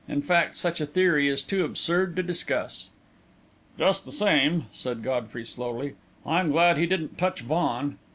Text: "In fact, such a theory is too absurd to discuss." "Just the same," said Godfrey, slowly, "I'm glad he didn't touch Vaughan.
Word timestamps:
"In 0.09 0.23
fact, 0.23 0.57
such 0.57 0.81
a 0.81 0.87
theory 0.87 1.27
is 1.27 1.43
too 1.43 1.63
absurd 1.63 2.15
to 2.15 2.23
discuss." 2.23 2.89
"Just 3.77 4.03
the 4.03 4.11
same," 4.11 4.65
said 4.73 5.03
Godfrey, 5.03 5.45
slowly, 5.45 5.93
"I'm 6.25 6.49
glad 6.49 6.79
he 6.79 6.87
didn't 6.87 7.19
touch 7.19 7.41
Vaughan. 7.41 7.99